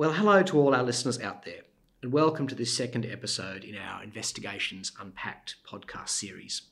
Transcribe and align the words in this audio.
Well, 0.00 0.14
hello 0.14 0.42
to 0.44 0.58
all 0.58 0.74
our 0.74 0.82
listeners 0.82 1.20
out 1.20 1.44
there, 1.44 1.60
and 2.00 2.10
welcome 2.10 2.46
to 2.46 2.54
this 2.54 2.74
second 2.74 3.04
episode 3.04 3.64
in 3.64 3.76
our 3.76 4.02
Investigations 4.02 4.92
Unpacked 4.98 5.56
podcast 5.62 6.08
series. 6.08 6.62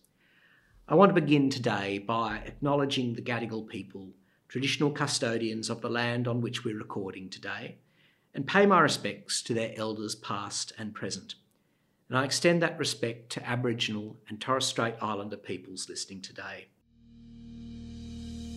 I 0.89 0.95
want 0.95 1.15
to 1.15 1.21
begin 1.21 1.51
today 1.51 1.99
by 1.99 2.39
acknowledging 2.47 3.13
the 3.13 3.21
Gadigal 3.21 3.69
people, 3.69 4.15
traditional 4.49 4.91
custodians 4.91 5.69
of 5.69 5.83
the 5.83 5.91
land 5.91 6.27
on 6.27 6.41
which 6.41 6.65
we're 6.65 6.79
recording 6.79 7.29
today, 7.29 7.77
and 8.33 8.47
pay 8.47 8.65
my 8.65 8.81
respects 8.81 9.43
to 9.43 9.53
their 9.53 9.75
elders 9.77 10.15
past 10.15 10.73
and 10.79 10.95
present. 10.95 11.35
And 12.09 12.17
I 12.17 12.25
extend 12.25 12.63
that 12.63 12.79
respect 12.79 13.29
to 13.33 13.47
Aboriginal 13.47 14.17
and 14.31 14.41
Torres 14.41 14.65
Strait 14.65 14.95
Islander 15.03 15.37
peoples 15.37 15.87
listening 15.87 16.23
today. 16.23 16.69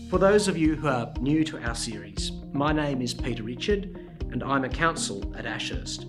For 0.10 0.18
those 0.18 0.48
of 0.48 0.58
you 0.58 0.76
who 0.76 0.88
are 0.88 1.12
new 1.20 1.44
to 1.44 1.62
our 1.62 1.76
series, 1.76 2.32
my 2.54 2.72
name 2.72 3.02
is 3.02 3.14
Peter 3.14 3.44
Richard 3.44 4.11
and 4.32 4.44
I'm 4.44 4.64
a 4.64 4.70
counsel 4.70 5.34
at 5.36 5.46
Ashurst. 5.46 6.06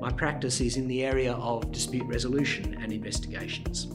My 0.00 0.12
practice 0.12 0.60
is 0.60 0.76
in 0.76 0.86
the 0.86 1.04
area 1.04 1.32
of 1.32 1.72
dispute 1.72 2.06
resolution 2.06 2.76
and 2.80 2.92
investigations. 2.92 3.88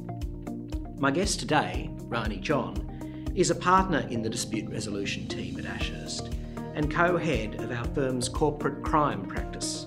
My 0.98 1.12
guest 1.12 1.40
today, 1.40 1.90
Rani 2.04 2.38
John, 2.38 3.32
is 3.34 3.50
a 3.50 3.56
partner 3.56 4.06
in 4.10 4.22
the 4.22 4.30
dispute 4.30 4.70
resolution 4.70 5.28
team 5.28 5.58
at 5.58 5.66
Ashurst 5.66 6.34
and 6.76 6.92
co 6.92 7.18
head 7.18 7.56
of 7.56 7.72
our 7.72 7.86
firm's 7.96 8.28
corporate 8.28 8.84
crime 8.84 9.26
practice, 9.26 9.86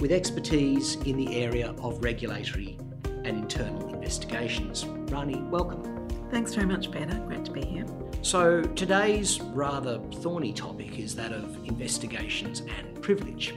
with 0.00 0.12
expertise 0.12 0.96
in 0.96 1.16
the 1.16 1.42
area 1.42 1.74
of 1.78 2.02
regulatory 2.02 2.78
and 3.24 3.28
internal 3.28 3.94
investigations. 3.94 4.84
Rani, 5.10 5.40
welcome. 5.42 6.08
Thanks 6.30 6.54
very 6.54 6.66
much, 6.66 6.90
Peter. 6.90 7.22
Great 7.26 7.44
to 7.44 7.52
be 7.52 7.64
here. 7.64 7.86
So, 8.22 8.62
today's 8.62 9.40
rather 9.40 9.98
thorny 10.20 10.52
topic 10.52 11.00
is 11.00 11.16
that 11.16 11.32
of 11.32 11.56
investigations 11.66 12.60
and 12.60 13.02
privilege. 13.02 13.52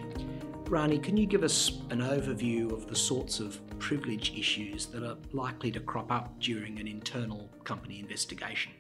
Rani, 0.67 0.97
can 0.97 1.15
you 1.15 1.27
give 1.27 1.43
us 1.43 1.81
an 1.91 1.99
overview 1.99 2.71
of 2.71 2.87
the 2.87 2.95
sorts 2.95 3.39
of 3.39 3.61
privilege 3.77 4.33
issues 4.35 4.87
that 4.87 5.03
are 5.03 5.17
likely 5.33 5.69
to 5.71 5.79
crop 5.79 6.11
up 6.11 6.39
during 6.39 6.79
an 6.79 6.87
internal 6.87 7.47
company 7.63 7.99
investigation? 7.99 8.71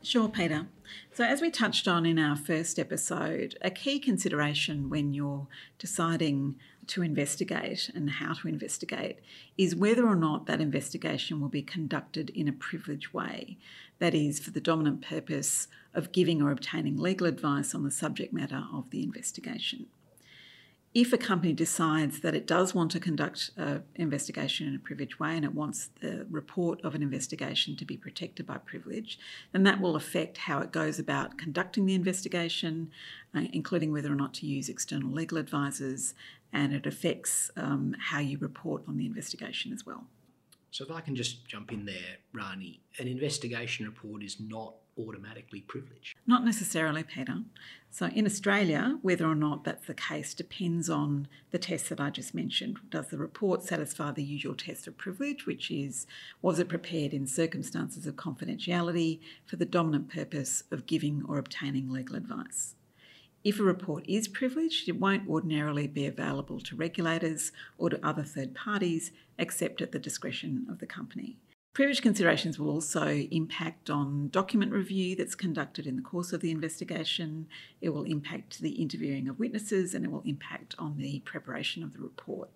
Sure, 0.00 0.28
Peter. 0.28 0.68
So, 1.12 1.24
as 1.24 1.42
we 1.42 1.50
touched 1.50 1.88
on 1.88 2.06
in 2.06 2.16
our 2.16 2.36
first 2.36 2.78
episode, 2.78 3.58
a 3.62 3.70
key 3.70 3.98
consideration 3.98 4.88
when 4.88 5.12
you're 5.12 5.48
deciding 5.78 6.54
to 6.86 7.02
investigate 7.02 7.90
and 7.94 8.10
how 8.10 8.32
to 8.32 8.48
investigate 8.48 9.18
is 9.58 9.76
whether 9.76 10.06
or 10.06 10.16
not 10.16 10.46
that 10.46 10.60
investigation 10.60 11.40
will 11.40 11.48
be 11.48 11.62
conducted 11.62 12.30
in 12.30 12.48
a 12.48 12.52
privileged 12.52 13.12
way. 13.12 13.58
That 14.00 14.14
is, 14.14 14.40
for 14.40 14.50
the 14.50 14.60
dominant 14.60 15.02
purpose 15.02 15.68
of 15.94 16.12
giving 16.12 16.42
or 16.42 16.50
obtaining 16.50 16.96
legal 16.96 17.26
advice 17.26 17.74
on 17.74 17.84
the 17.84 17.90
subject 17.90 18.32
matter 18.32 18.64
of 18.72 18.90
the 18.90 19.02
investigation 19.02 19.86
if 20.92 21.12
a 21.12 21.18
company 21.18 21.52
decides 21.52 22.20
that 22.20 22.34
it 22.34 22.48
does 22.48 22.74
want 22.74 22.90
to 22.90 22.98
conduct 22.98 23.50
an 23.56 23.84
investigation 23.94 24.66
in 24.66 24.74
a 24.74 24.78
privileged 24.78 25.20
way 25.20 25.36
and 25.36 25.44
it 25.44 25.54
wants 25.54 25.90
the 26.00 26.26
report 26.28 26.80
of 26.84 26.96
an 26.96 27.02
investigation 27.02 27.76
to 27.76 27.84
be 27.84 27.96
protected 27.96 28.44
by 28.44 28.58
privilege, 28.58 29.16
then 29.52 29.62
that 29.62 29.80
will 29.80 29.94
affect 29.94 30.38
how 30.38 30.58
it 30.58 30.72
goes 30.72 30.98
about 30.98 31.38
conducting 31.38 31.86
the 31.86 31.94
investigation, 31.94 32.90
uh, 33.36 33.42
including 33.52 33.92
whether 33.92 34.10
or 34.10 34.16
not 34.16 34.34
to 34.34 34.46
use 34.46 34.68
external 34.68 35.12
legal 35.12 35.38
advisors, 35.38 36.14
and 36.52 36.72
it 36.72 36.86
affects 36.86 37.52
um, 37.56 37.94
how 38.08 38.18
you 38.18 38.36
report 38.38 38.82
on 38.88 38.96
the 38.96 39.06
investigation 39.06 39.72
as 39.72 39.86
well. 39.86 40.06
So, 40.70 40.84
if 40.84 40.90
I 40.90 41.00
can 41.00 41.16
just 41.16 41.46
jump 41.46 41.72
in 41.72 41.84
there, 41.84 42.18
Rani, 42.32 42.80
an 42.98 43.08
investigation 43.08 43.86
report 43.86 44.22
is 44.22 44.38
not 44.38 44.74
automatically 44.98 45.62
privileged? 45.62 46.16
Not 46.26 46.44
necessarily, 46.44 47.02
Peter. 47.02 47.38
So, 47.90 48.06
in 48.06 48.24
Australia, 48.26 48.98
whether 49.02 49.26
or 49.26 49.34
not 49.34 49.64
that's 49.64 49.86
the 49.86 49.94
case 49.94 50.32
depends 50.32 50.88
on 50.88 51.26
the 51.50 51.58
test 51.58 51.88
that 51.88 52.00
I 52.00 52.10
just 52.10 52.34
mentioned. 52.34 52.78
Does 52.88 53.08
the 53.08 53.18
report 53.18 53.64
satisfy 53.64 54.12
the 54.12 54.22
usual 54.22 54.54
test 54.54 54.86
of 54.86 54.96
privilege, 54.96 55.46
which 55.46 55.70
is 55.70 56.06
was 56.40 56.58
it 56.58 56.68
prepared 56.68 57.12
in 57.12 57.26
circumstances 57.26 58.06
of 58.06 58.16
confidentiality 58.16 59.18
for 59.46 59.56
the 59.56 59.64
dominant 59.64 60.08
purpose 60.08 60.62
of 60.70 60.86
giving 60.86 61.24
or 61.28 61.38
obtaining 61.38 61.90
legal 61.90 62.16
advice? 62.16 62.74
If 63.42 63.58
a 63.58 63.62
report 63.62 64.04
is 64.06 64.28
privileged, 64.28 64.86
it 64.86 65.00
won't 65.00 65.26
ordinarily 65.26 65.86
be 65.86 66.04
available 66.04 66.60
to 66.60 66.76
regulators 66.76 67.52
or 67.78 67.88
to 67.88 68.06
other 68.06 68.22
third 68.22 68.54
parties 68.54 69.12
except 69.38 69.80
at 69.80 69.92
the 69.92 69.98
discretion 69.98 70.66
of 70.68 70.78
the 70.78 70.86
company. 70.86 71.38
Privilege 71.72 72.02
considerations 72.02 72.58
will 72.58 72.68
also 72.68 73.06
impact 73.08 73.88
on 73.88 74.28
document 74.28 74.72
review 74.72 75.16
that's 75.16 75.34
conducted 75.34 75.86
in 75.86 75.96
the 75.96 76.02
course 76.02 76.34
of 76.34 76.42
the 76.42 76.50
investigation. 76.50 77.46
It 77.80 77.90
will 77.90 78.02
impact 78.02 78.58
the 78.58 78.72
interviewing 78.72 79.26
of 79.26 79.38
witnesses 79.38 79.94
and 79.94 80.04
it 80.04 80.10
will 80.10 80.24
impact 80.26 80.74
on 80.78 80.98
the 80.98 81.20
preparation 81.20 81.82
of 81.82 81.94
the 81.94 82.00
report. 82.00 82.50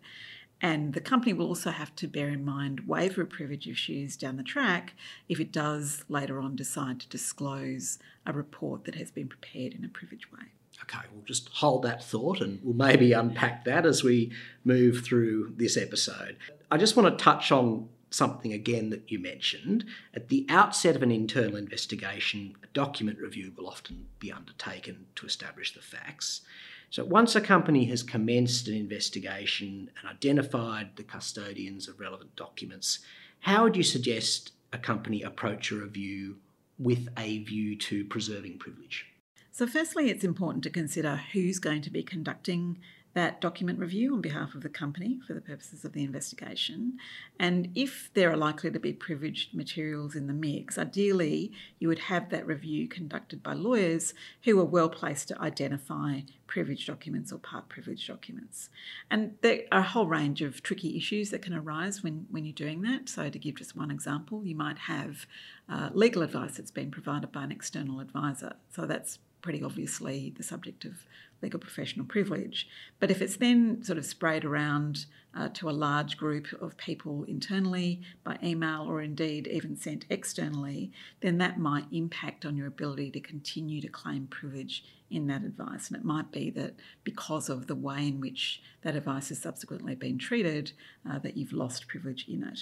And 0.60 0.92
the 0.92 1.00
company 1.00 1.32
will 1.32 1.46
also 1.46 1.70
have 1.70 1.96
to 1.96 2.08
bear 2.08 2.28
in 2.28 2.44
mind 2.44 2.88
waiver 2.88 3.22
of 3.22 3.30
privilege 3.30 3.66
issues 3.66 4.16
down 4.16 4.36
the 4.36 4.42
track 4.42 4.94
if 5.30 5.40
it 5.40 5.52
does 5.52 6.04
later 6.08 6.40
on 6.40 6.56
decide 6.56 7.00
to 7.00 7.08
disclose 7.08 7.98
a 8.26 8.34
report 8.34 8.84
that 8.84 8.96
has 8.96 9.10
been 9.10 9.28
prepared 9.28 9.72
in 9.72 9.84
a 9.84 9.88
privileged 9.88 10.30
way. 10.30 10.48
Okay, 10.82 11.04
we'll 11.12 11.24
just 11.24 11.48
hold 11.48 11.82
that 11.84 12.04
thought 12.04 12.40
and 12.40 12.60
we'll 12.62 12.74
maybe 12.74 13.12
unpack 13.12 13.64
that 13.64 13.86
as 13.86 14.02
we 14.02 14.32
move 14.64 15.02
through 15.04 15.54
this 15.56 15.76
episode. 15.76 16.36
I 16.70 16.76
just 16.76 16.96
want 16.96 17.16
to 17.16 17.24
touch 17.24 17.52
on 17.52 17.88
something 18.10 18.52
again 18.52 18.90
that 18.90 19.10
you 19.10 19.18
mentioned. 19.18 19.84
At 20.14 20.28
the 20.28 20.46
outset 20.48 20.96
of 20.96 21.02
an 21.02 21.10
internal 21.10 21.56
investigation, 21.56 22.56
a 22.62 22.66
document 22.68 23.18
review 23.18 23.52
will 23.56 23.68
often 23.68 24.06
be 24.18 24.32
undertaken 24.32 25.06
to 25.16 25.26
establish 25.26 25.74
the 25.74 25.82
facts. 25.82 26.42
So, 26.90 27.04
once 27.04 27.34
a 27.34 27.40
company 27.40 27.86
has 27.86 28.02
commenced 28.02 28.68
an 28.68 28.74
investigation 28.74 29.90
and 29.98 30.08
identified 30.08 30.90
the 30.96 31.02
custodians 31.02 31.88
of 31.88 31.98
relevant 31.98 32.36
documents, 32.36 33.00
how 33.40 33.64
would 33.64 33.76
you 33.76 33.82
suggest 33.82 34.52
a 34.72 34.78
company 34.78 35.22
approach 35.22 35.72
a 35.72 35.76
review 35.76 36.36
with 36.78 37.08
a 37.18 37.42
view 37.42 37.76
to 37.78 38.04
preserving 38.04 38.58
privilege? 38.58 39.06
So, 39.54 39.68
firstly, 39.68 40.10
it's 40.10 40.24
important 40.24 40.64
to 40.64 40.70
consider 40.70 41.14
who's 41.32 41.60
going 41.60 41.82
to 41.82 41.90
be 41.90 42.02
conducting 42.02 42.78
that 43.12 43.40
document 43.40 43.78
review 43.78 44.12
on 44.12 44.20
behalf 44.20 44.56
of 44.56 44.64
the 44.64 44.68
company 44.68 45.20
for 45.24 45.32
the 45.32 45.40
purposes 45.40 45.84
of 45.84 45.92
the 45.92 46.02
investigation. 46.02 46.98
And 47.38 47.70
if 47.76 48.10
there 48.14 48.32
are 48.32 48.36
likely 48.36 48.72
to 48.72 48.80
be 48.80 48.92
privileged 48.92 49.54
materials 49.54 50.16
in 50.16 50.26
the 50.26 50.32
mix, 50.32 50.76
ideally 50.76 51.52
you 51.78 51.86
would 51.86 52.00
have 52.00 52.30
that 52.30 52.44
review 52.44 52.88
conducted 52.88 53.44
by 53.44 53.52
lawyers 53.52 54.12
who 54.42 54.58
are 54.58 54.64
well 54.64 54.88
placed 54.88 55.28
to 55.28 55.40
identify 55.40 56.22
privileged 56.48 56.88
documents 56.88 57.32
or 57.32 57.38
part 57.38 57.68
privileged 57.68 58.08
documents. 58.08 58.70
And 59.08 59.36
there 59.40 59.60
are 59.70 59.78
a 59.78 59.82
whole 59.82 60.08
range 60.08 60.42
of 60.42 60.64
tricky 60.64 60.96
issues 60.96 61.30
that 61.30 61.42
can 61.42 61.54
arise 61.54 62.02
when, 62.02 62.26
when 62.28 62.44
you're 62.44 62.52
doing 62.52 62.82
that. 62.82 63.08
So, 63.08 63.30
to 63.30 63.38
give 63.38 63.54
just 63.54 63.76
one 63.76 63.92
example, 63.92 64.44
you 64.44 64.56
might 64.56 64.78
have 64.78 65.26
uh, 65.68 65.90
legal 65.92 66.22
advice 66.22 66.56
that's 66.56 66.72
been 66.72 66.90
provided 66.90 67.30
by 67.30 67.44
an 67.44 67.52
external 67.52 68.00
advisor. 68.00 68.54
So, 68.70 68.86
that's 68.86 69.20
pretty 69.44 69.62
obviously 69.62 70.32
the 70.38 70.42
subject 70.42 70.86
of 70.86 71.04
legal 71.42 71.60
professional 71.60 72.06
privilege. 72.06 72.66
But 72.98 73.10
if 73.10 73.20
it's 73.20 73.36
then 73.36 73.84
sort 73.84 73.98
of 73.98 74.06
sprayed 74.06 74.42
around 74.42 75.04
uh, 75.36 75.50
to 75.50 75.68
a 75.68 75.80
large 75.86 76.16
group 76.16 76.46
of 76.62 76.78
people 76.78 77.24
internally 77.24 78.00
by 78.24 78.38
email 78.42 78.86
or 78.88 79.02
indeed 79.02 79.46
even 79.46 79.76
sent 79.76 80.06
externally, 80.08 80.90
then 81.20 81.36
that 81.38 81.58
might 81.58 81.84
impact 81.92 82.46
on 82.46 82.56
your 82.56 82.66
ability 82.66 83.10
to 83.10 83.20
continue 83.20 83.82
to 83.82 83.88
claim 83.88 84.28
privilege 84.28 84.82
in 85.10 85.26
that 85.26 85.42
advice. 85.42 85.88
And 85.88 85.96
it 85.98 86.06
might 86.06 86.32
be 86.32 86.48
that 86.52 86.76
because 87.04 87.50
of 87.50 87.66
the 87.66 87.74
way 87.74 88.08
in 88.08 88.22
which 88.22 88.62
that 88.80 88.96
advice 88.96 89.28
has 89.28 89.42
subsequently 89.42 89.94
been 89.94 90.16
treated, 90.16 90.72
uh, 91.06 91.18
that 91.18 91.36
you've 91.36 91.52
lost 91.52 91.86
privilege 91.86 92.24
in 92.26 92.44
it. 92.44 92.60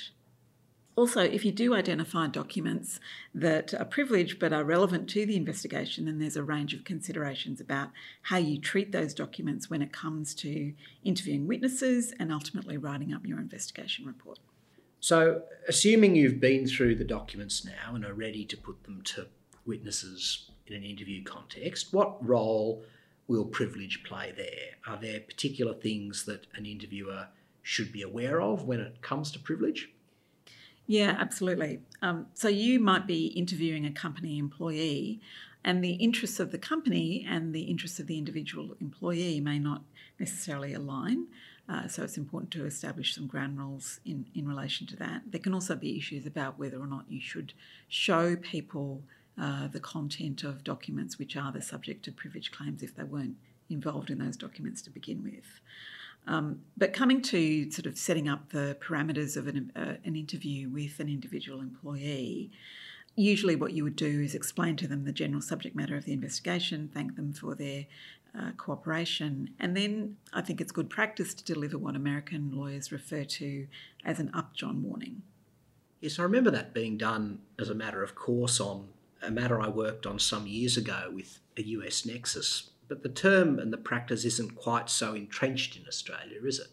Also, 0.94 1.22
if 1.22 1.42
you 1.42 1.52
do 1.52 1.74
identify 1.74 2.26
documents 2.26 3.00
that 3.34 3.72
are 3.72 3.84
privileged 3.84 4.38
but 4.38 4.52
are 4.52 4.62
relevant 4.62 5.08
to 5.08 5.24
the 5.24 5.36
investigation, 5.36 6.04
then 6.04 6.18
there's 6.18 6.36
a 6.36 6.42
range 6.42 6.74
of 6.74 6.84
considerations 6.84 7.60
about 7.60 7.88
how 8.22 8.36
you 8.36 8.58
treat 8.58 8.92
those 8.92 9.14
documents 9.14 9.70
when 9.70 9.80
it 9.80 9.90
comes 9.90 10.34
to 10.34 10.74
interviewing 11.02 11.46
witnesses 11.46 12.12
and 12.18 12.30
ultimately 12.30 12.76
writing 12.76 13.14
up 13.14 13.24
your 13.24 13.38
investigation 13.38 14.04
report. 14.04 14.38
So, 15.00 15.42
assuming 15.66 16.14
you've 16.14 16.40
been 16.40 16.66
through 16.66 16.96
the 16.96 17.04
documents 17.04 17.64
now 17.64 17.94
and 17.94 18.04
are 18.04 18.14
ready 18.14 18.44
to 18.44 18.56
put 18.56 18.84
them 18.84 19.00
to 19.02 19.28
witnesses 19.64 20.50
in 20.66 20.76
an 20.76 20.84
interview 20.84 21.24
context, 21.24 21.92
what 21.92 22.24
role 22.24 22.84
will 23.28 23.46
privilege 23.46 24.04
play 24.04 24.32
there? 24.36 24.76
Are 24.86 25.00
there 25.00 25.20
particular 25.20 25.72
things 25.72 26.26
that 26.26 26.46
an 26.54 26.66
interviewer 26.66 27.28
should 27.62 27.92
be 27.92 28.02
aware 28.02 28.42
of 28.42 28.64
when 28.64 28.80
it 28.80 29.00
comes 29.00 29.30
to 29.32 29.38
privilege? 29.38 29.90
Yeah, 30.86 31.16
absolutely. 31.18 31.80
Um, 32.02 32.26
so 32.34 32.48
you 32.48 32.80
might 32.80 33.06
be 33.06 33.26
interviewing 33.26 33.86
a 33.86 33.92
company 33.92 34.38
employee, 34.38 35.20
and 35.64 35.82
the 35.82 35.92
interests 35.92 36.40
of 36.40 36.50
the 36.50 36.58
company 36.58 37.24
and 37.28 37.54
the 37.54 37.62
interests 37.62 38.00
of 38.00 38.08
the 38.08 38.18
individual 38.18 38.74
employee 38.80 39.40
may 39.40 39.58
not 39.58 39.82
necessarily 40.18 40.74
align. 40.74 41.26
Uh, 41.68 41.86
so 41.86 42.02
it's 42.02 42.18
important 42.18 42.50
to 42.50 42.66
establish 42.66 43.14
some 43.14 43.28
ground 43.28 43.58
rules 43.58 44.00
in, 44.04 44.26
in 44.34 44.48
relation 44.48 44.86
to 44.88 44.96
that. 44.96 45.22
There 45.26 45.40
can 45.40 45.54
also 45.54 45.76
be 45.76 45.96
issues 45.96 46.26
about 46.26 46.58
whether 46.58 46.78
or 46.78 46.88
not 46.88 47.04
you 47.08 47.20
should 47.20 47.52
show 47.88 48.34
people 48.34 49.02
uh, 49.40 49.68
the 49.68 49.80
content 49.80 50.42
of 50.42 50.64
documents 50.64 51.18
which 51.18 51.36
are 51.36 51.52
the 51.52 51.62
subject 51.62 52.08
of 52.08 52.16
privilege 52.16 52.50
claims 52.50 52.82
if 52.82 52.94
they 52.96 53.04
weren't 53.04 53.36
involved 53.70 54.10
in 54.10 54.18
those 54.18 54.36
documents 54.36 54.82
to 54.82 54.90
begin 54.90 55.22
with. 55.22 55.60
Um, 56.26 56.60
but 56.76 56.92
coming 56.92 57.20
to 57.22 57.70
sort 57.70 57.86
of 57.86 57.98
setting 57.98 58.28
up 58.28 58.50
the 58.50 58.76
parameters 58.80 59.36
of 59.36 59.48
an, 59.48 59.72
uh, 59.74 59.94
an 60.04 60.14
interview 60.14 60.68
with 60.68 61.00
an 61.00 61.08
individual 61.08 61.60
employee, 61.60 62.50
usually 63.16 63.56
what 63.56 63.72
you 63.72 63.84
would 63.84 63.96
do 63.96 64.20
is 64.20 64.34
explain 64.34 64.76
to 64.76 64.86
them 64.86 65.04
the 65.04 65.12
general 65.12 65.42
subject 65.42 65.74
matter 65.74 65.96
of 65.96 66.04
the 66.04 66.12
investigation, 66.12 66.90
thank 66.92 67.16
them 67.16 67.32
for 67.32 67.54
their 67.54 67.86
uh, 68.38 68.52
cooperation, 68.56 69.50
and 69.58 69.76
then 69.76 70.16
I 70.32 70.40
think 70.40 70.60
it's 70.60 70.72
good 70.72 70.88
practice 70.88 71.34
to 71.34 71.44
deliver 71.44 71.76
what 71.76 71.96
American 71.96 72.50
lawyers 72.50 72.90
refer 72.90 73.24
to 73.24 73.66
as 74.04 74.20
an 74.20 74.30
upjohn 74.32 74.82
warning. 74.82 75.22
Yes, 76.00 76.18
I 76.18 76.22
remember 76.22 76.50
that 76.50 76.72
being 76.72 76.96
done 76.96 77.40
as 77.58 77.68
a 77.68 77.74
matter 77.74 78.02
of 78.02 78.14
course 78.14 78.58
on 78.58 78.88
a 79.22 79.30
matter 79.30 79.60
I 79.60 79.68
worked 79.68 80.06
on 80.06 80.18
some 80.18 80.46
years 80.46 80.76
ago 80.76 81.10
with 81.12 81.38
a 81.56 81.62
US 81.62 82.04
nexus, 82.04 82.70
but 82.88 83.02
the 83.02 83.08
term 83.08 83.58
and 83.58 83.72
the 83.72 83.78
practice 83.78 84.24
isn't 84.24 84.54
quite 84.54 84.90
so 84.90 85.14
entrenched 85.14 85.76
in 85.76 85.86
Australia, 85.86 86.40
is 86.44 86.58
it? 86.58 86.68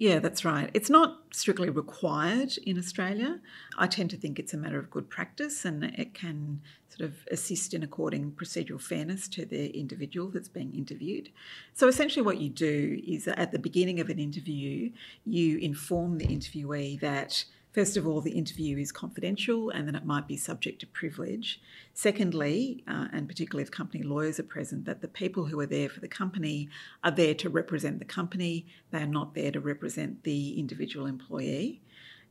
Yeah, 0.00 0.18
that's 0.18 0.46
right. 0.46 0.70
It's 0.72 0.88
not 0.88 1.18
strictly 1.30 1.68
required 1.68 2.56
in 2.64 2.78
Australia. 2.78 3.38
I 3.76 3.86
tend 3.86 4.08
to 4.10 4.16
think 4.16 4.38
it's 4.38 4.54
a 4.54 4.56
matter 4.56 4.78
of 4.78 4.90
good 4.90 5.10
practice 5.10 5.66
and 5.66 5.84
it 5.84 6.14
can 6.14 6.62
sort 6.88 7.02
of 7.10 7.18
assist 7.30 7.74
in 7.74 7.82
according 7.82 8.32
procedural 8.32 8.80
fairness 8.80 9.28
to 9.28 9.44
the 9.44 9.78
individual 9.78 10.30
that's 10.30 10.48
being 10.48 10.74
interviewed. 10.74 11.28
So 11.74 11.86
essentially, 11.86 12.24
what 12.24 12.38
you 12.38 12.48
do 12.48 12.98
is 13.06 13.28
at 13.28 13.52
the 13.52 13.58
beginning 13.58 14.00
of 14.00 14.08
an 14.08 14.18
interview, 14.18 14.90
you 15.26 15.58
inform 15.58 16.16
the 16.16 16.26
interviewee 16.26 16.98
that 17.00 17.44
First 17.72 17.96
of 17.96 18.06
all, 18.06 18.20
the 18.20 18.32
interview 18.32 18.78
is 18.78 18.90
confidential 18.90 19.70
and 19.70 19.86
then 19.86 19.94
it 19.94 20.04
might 20.04 20.26
be 20.26 20.36
subject 20.36 20.80
to 20.80 20.88
privilege. 20.88 21.60
Secondly, 21.94 22.82
uh, 22.88 23.06
and 23.12 23.28
particularly 23.28 23.62
if 23.62 23.70
company 23.70 24.02
lawyers 24.02 24.40
are 24.40 24.44
present, 24.44 24.86
that 24.86 25.02
the 25.02 25.08
people 25.08 25.44
who 25.44 25.60
are 25.60 25.66
there 25.66 25.88
for 25.88 26.00
the 26.00 26.08
company 26.08 26.68
are 27.04 27.12
there 27.12 27.34
to 27.34 27.48
represent 27.48 28.00
the 28.00 28.04
company, 28.04 28.66
they 28.90 28.98
are 28.98 29.06
not 29.06 29.34
there 29.34 29.52
to 29.52 29.60
represent 29.60 30.24
the 30.24 30.58
individual 30.58 31.06
employee. 31.06 31.80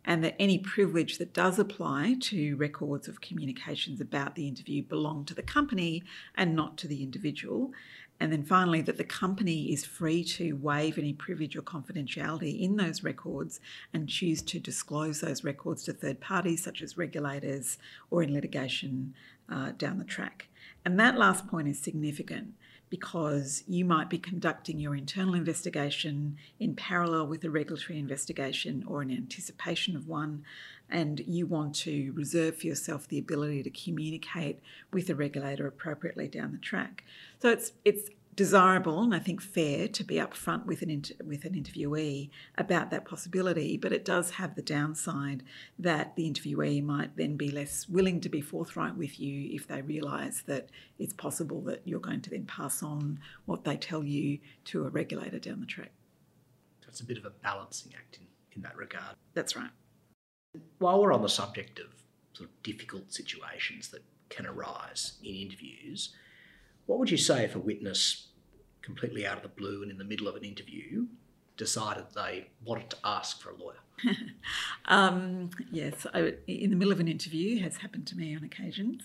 And 0.03 0.23
that 0.23 0.35
any 0.39 0.57
privilege 0.57 1.17
that 1.19 1.33
does 1.33 1.59
apply 1.59 2.15
to 2.21 2.55
records 2.55 3.07
of 3.07 3.21
communications 3.21 4.01
about 4.01 4.35
the 4.35 4.47
interview 4.47 4.81
belong 4.81 5.23
to 5.25 5.33
the 5.33 5.43
company 5.43 6.03
and 6.35 6.55
not 6.55 6.77
to 6.77 6.87
the 6.87 7.03
individual. 7.03 7.71
And 8.19 8.33
then 8.33 8.43
finally, 8.43 8.81
that 8.81 8.97
the 8.97 9.03
company 9.03 9.71
is 9.71 9.85
free 9.85 10.23
to 10.25 10.53
waive 10.53 10.97
any 10.97 11.13
privilege 11.13 11.55
or 11.55 11.61
confidentiality 11.61 12.59
in 12.59 12.75
those 12.75 13.03
records 13.03 13.61
and 13.93 14.09
choose 14.09 14.41
to 14.41 14.59
disclose 14.59 15.21
those 15.21 15.43
records 15.43 15.83
to 15.83 15.93
third 15.93 16.19
parties, 16.19 16.63
such 16.63 16.81
as 16.81 16.97
regulators 16.97 17.77
or 18.11 18.21
in 18.21 18.33
litigation 18.33 19.13
uh, 19.51 19.71
down 19.77 19.97
the 19.97 20.05
track. 20.05 20.47
And 20.85 20.99
that 20.99 21.17
last 21.17 21.47
point 21.47 21.67
is 21.67 21.79
significant 21.79 22.53
because 22.89 23.63
you 23.67 23.85
might 23.85 24.09
be 24.09 24.17
conducting 24.17 24.79
your 24.79 24.95
internal 24.95 25.35
investigation 25.35 26.37
in 26.59 26.75
parallel 26.75 27.27
with 27.27 27.43
a 27.43 27.49
regulatory 27.49 27.99
investigation 27.99 28.83
or 28.87 29.01
in 29.01 29.11
anticipation 29.11 29.95
of 29.95 30.07
one, 30.07 30.43
and 30.89 31.19
you 31.27 31.45
want 31.45 31.75
to 31.75 32.11
reserve 32.15 32.57
for 32.57 32.65
yourself 32.65 33.07
the 33.07 33.19
ability 33.19 33.61
to 33.61 33.69
communicate 33.69 34.59
with 34.91 35.05
the 35.05 35.15
regulator 35.15 35.67
appropriately 35.67 36.27
down 36.27 36.51
the 36.51 36.57
track. 36.57 37.03
So 37.39 37.49
it's 37.49 37.73
it's 37.85 38.09
desirable 38.39 39.03
and 39.03 39.13
I 39.13 39.19
think 39.19 39.41
fair 39.41 39.89
to 39.89 40.01
be 40.05 40.15
upfront 40.15 40.65
with 40.65 40.81
an 40.81 40.89
inter- 40.89 41.13
with 41.25 41.43
an 41.43 41.55
interviewee 41.55 42.29
about 42.57 42.89
that 42.89 43.03
possibility, 43.03 43.75
but 43.75 43.91
it 43.91 44.05
does 44.05 44.31
have 44.31 44.55
the 44.55 44.61
downside 44.61 45.43
that 45.77 46.15
the 46.15 46.23
interviewee 46.23 46.81
might 46.81 47.17
then 47.17 47.35
be 47.35 47.51
less 47.51 47.89
willing 47.89 48.21
to 48.21 48.29
be 48.29 48.39
forthright 48.39 48.95
with 48.95 49.19
you 49.19 49.53
if 49.53 49.67
they 49.67 49.81
realise 49.81 50.41
that 50.43 50.69
it's 50.97 51.11
possible 51.11 51.59
that 51.63 51.81
you're 51.83 51.99
going 51.99 52.21
to 52.21 52.29
then 52.29 52.45
pass 52.45 52.81
on 52.81 53.19
what 53.43 53.65
they 53.65 53.75
tell 53.75 54.05
you 54.05 54.39
to 54.63 54.85
a 54.85 54.89
regulator 54.89 55.37
down 55.37 55.59
the 55.59 55.65
track. 55.65 55.91
So 56.79 56.87
it's 56.87 57.01
a 57.01 57.05
bit 57.05 57.17
of 57.17 57.25
a 57.25 57.31
balancing 57.31 57.91
act 57.93 58.19
in, 58.21 58.27
in 58.55 58.61
that 58.61 58.77
regard. 58.77 59.17
That's 59.33 59.57
right. 59.57 59.71
While 60.77 61.01
we're 61.01 61.11
on 61.11 61.23
the 61.23 61.27
subject 61.27 61.77
of 61.79 61.87
sort 62.31 62.49
of 62.49 62.63
difficult 62.63 63.11
situations 63.11 63.89
that 63.89 64.05
can 64.29 64.45
arise 64.45 65.17
in 65.21 65.35
interviews, 65.35 66.15
what 66.85 66.97
would 66.97 67.11
you 67.11 67.17
say 67.17 67.43
if 67.43 67.55
a 67.55 67.59
witness 67.59 68.28
completely 68.81 69.25
out 69.25 69.37
of 69.37 69.43
the 69.43 69.49
blue 69.49 69.81
and 69.81 69.91
in 69.91 69.97
the 69.97 70.03
middle 70.03 70.27
of 70.27 70.35
an 70.35 70.43
interview 70.43 71.05
decided 71.57 72.05
they 72.15 72.47
wanted 72.63 72.89
to 72.89 72.97
ask 73.03 73.41
for 73.41 73.51
a 73.51 73.55
lawyer? 73.55 73.75
um, 74.85 75.49
yes, 75.71 76.07
I, 76.13 76.33
in 76.47 76.69
the 76.69 76.75
middle 76.75 76.93
of 76.93 76.99
an 76.99 77.07
interview 77.07 77.61
has 77.61 77.77
happened 77.77 78.07
to 78.07 78.17
me 78.17 78.35
on 78.35 78.43
occasions. 78.43 79.03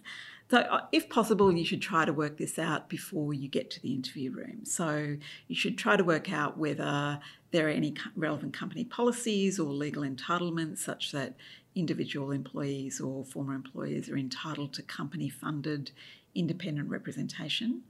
So, 0.51 0.59
uh, 0.59 0.83
if 0.93 1.09
possible, 1.09 1.53
you 1.53 1.65
should 1.65 1.83
try 1.83 2.05
to 2.05 2.13
work 2.13 2.37
this 2.37 2.59
out 2.59 2.89
before 2.89 3.33
you 3.35 3.49
get 3.49 3.71
to 3.71 3.83
the 3.83 3.93
interview 3.93 4.31
room. 4.31 4.65
So, 4.65 5.17
you 5.49 5.57
should 5.57 5.79
try 5.79 5.97
to 5.97 6.05
work 6.05 6.33
out 6.33 6.59
whether 6.59 7.19
there 7.51 7.67
are 7.67 7.71
any 7.71 7.95
relevant 8.15 8.53
company 8.53 8.85
policies 8.85 9.59
or 9.59 9.73
legal 9.73 10.03
entitlements 10.03 10.79
such 10.79 11.13
that 11.13 11.35
individual 11.75 12.31
employees 12.31 13.01
or 13.01 13.25
former 13.25 13.55
employees 13.55 14.09
are 14.09 14.17
entitled 14.17 14.73
to 14.75 14.83
company 14.83 15.29
funded 15.29 15.91
independent 16.35 16.91
representation. 16.91 17.83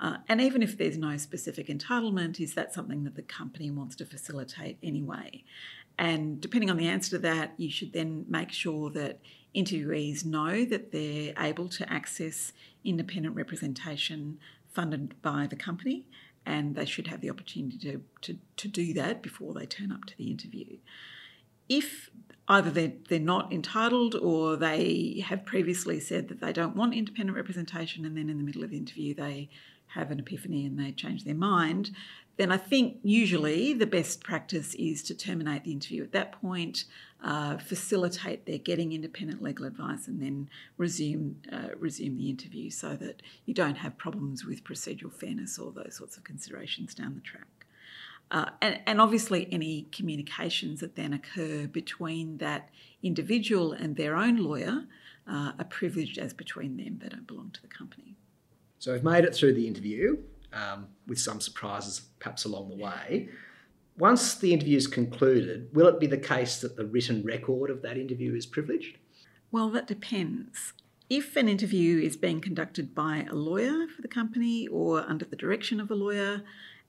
Uh, 0.00 0.16
and 0.28 0.40
even 0.40 0.62
if 0.62 0.78
there's 0.78 0.96
no 0.96 1.16
specific 1.18 1.66
entitlement, 1.68 2.40
is 2.40 2.54
that 2.54 2.72
something 2.72 3.04
that 3.04 3.16
the 3.16 3.22
company 3.22 3.70
wants 3.70 3.94
to 3.96 4.06
facilitate 4.06 4.78
anyway? 4.82 5.44
And 5.98 6.40
depending 6.40 6.70
on 6.70 6.78
the 6.78 6.88
answer 6.88 7.10
to 7.10 7.18
that, 7.18 7.52
you 7.58 7.70
should 7.70 7.92
then 7.92 8.24
make 8.26 8.50
sure 8.50 8.88
that 8.90 9.20
interviewees 9.54 10.24
know 10.24 10.64
that 10.64 10.92
they're 10.92 11.34
able 11.38 11.68
to 11.68 11.92
access 11.92 12.52
independent 12.84 13.36
representation 13.36 14.38
funded 14.72 15.20
by 15.20 15.46
the 15.46 15.56
company 15.56 16.06
and 16.46 16.74
they 16.74 16.86
should 16.86 17.08
have 17.08 17.20
the 17.20 17.28
opportunity 17.28 17.76
to, 17.78 18.02
to, 18.22 18.38
to 18.56 18.68
do 18.68 18.94
that 18.94 19.22
before 19.22 19.52
they 19.52 19.66
turn 19.66 19.92
up 19.92 20.06
to 20.06 20.16
the 20.16 20.30
interview. 20.30 20.78
If 21.68 22.10
either 22.48 22.70
they're, 22.70 22.92
they're 23.08 23.20
not 23.20 23.52
entitled 23.52 24.14
or 24.14 24.56
they 24.56 25.22
have 25.26 25.44
previously 25.44 26.00
said 26.00 26.28
that 26.28 26.40
they 26.40 26.52
don't 26.52 26.74
want 26.74 26.94
independent 26.94 27.36
representation 27.36 28.04
and 28.04 28.16
then 28.16 28.30
in 28.30 28.38
the 28.38 28.44
middle 28.44 28.64
of 28.64 28.70
the 28.70 28.76
interview 28.76 29.14
they 29.14 29.50
have 29.94 30.10
an 30.10 30.20
epiphany 30.20 30.66
and 30.66 30.78
they 30.78 30.92
change 30.92 31.24
their 31.24 31.34
mind, 31.34 31.90
then 32.40 32.50
I 32.50 32.56
think 32.56 32.96
usually 33.02 33.74
the 33.74 33.86
best 33.86 34.24
practice 34.24 34.74
is 34.74 35.02
to 35.02 35.14
terminate 35.14 35.64
the 35.64 35.72
interview 35.72 36.02
at 36.02 36.12
that 36.12 36.32
point, 36.40 36.84
uh, 37.22 37.58
facilitate 37.58 38.46
their 38.46 38.56
getting 38.56 38.92
independent 38.92 39.42
legal 39.42 39.66
advice, 39.66 40.08
and 40.08 40.22
then 40.22 40.48
resume 40.78 41.36
uh, 41.52 41.76
resume 41.78 42.16
the 42.16 42.30
interview 42.30 42.70
so 42.70 42.96
that 42.96 43.20
you 43.44 43.52
don't 43.52 43.76
have 43.76 43.98
problems 43.98 44.46
with 44.46 44.64
procedural 44.64 45.12
fairness 45.12 45.58
or 45.58 45.70
those 45.70 45.96
sorts 45.96 46.16
of 46.16 46.24
considerations 46.24 46.94
down 46.94 47.14
the 47.14 47.20
track. 47.20 47.66
Uh, 48.30 48.46
and, 48.62 48.80
and, 48.86 49.00
obviously, 49.00 49.48
any 49.52 49.88
communications 49.90 50.80
that 50.80 50.94
then 50.94 51.12
occur 51.12 51.66
between 51.66 52.38
that 52.38 52.70
individual 53.02 53.72
and 53.72 53.96
their 53.96 54.16
own 54.16 54.36
lawyer 54.36 54.84
uh, 55.28 55.52
are 55.58 55.64
privileged 55.68 56.16
as 56.16 56.32
between 56.32 56.76
them. 56.76 57.00
They 57.02 57.08
don't 57.08 57.26
belong 57.26 57.50
to 57.50 57.60
the 57.60 57.68
company. 57.68 58.16
So 58.80 58.94
we've 58.94 59.04
made 59.04 59.24
it 59.24 59.34
through 59.34 59.52
the 59.52 59.68
interview 59.68 60.16
um, 60.54 60.88
with 61.06 61.20
some 61.20 61.38
surprises 61.38 62.00
perhaps 62.18 62.46
along 62.46 62.70
the 62.70 62.76
way. 62.76 63.28
Once 63.98 64.36
the 64.36 64.54
interview 64.54 64.78
is 64.78 64.86
concluded, 64.86 65.68
will 65.74 65.86
it 65.86 66.00
be 66.00 66.06
the 66.06 66.16
case 66.16 66.62
that 66.62 66.76
the 66.76 66.86
written 66.86 67.22
record 67.22 67.70
of 67.70 67.82
that 67.82 67.98
interview 67.98 68.34
is 68.34 68.46
privileged? 68.46 68.96
Well, 69.52 69.68
that 69.70 69.86
depends. 69.86 70.72
If 71.10 71.36
an 71.36 71.46
interview 71.46 72.00
is 72.00 72.16
being 72.16 72.40
conducted 72.40 72.94
by 72.94 73.26
a 73.30 73.34
lawyer 73.34 73.86
for 73.94 74.00
the 74.00 74.08
company 74.08 74.66
or 74.68 75.00
under 75.00 75.26
the 75.26 75.36
direction 75.36 75.78
of 75.78 75.90
a 75.90 75.94
lawyer, 75.94 76.42